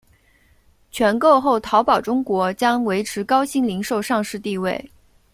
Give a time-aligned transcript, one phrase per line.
[0.89, 4.83] 全购后淘宝中国将维持高鑫零售上市地位。